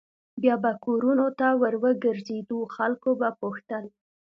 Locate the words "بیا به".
0.41-0.71